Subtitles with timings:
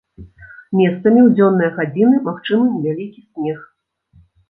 [0.79, 3.65] Месцамі ў дзённыя гадзіны магчымы невялікі снег.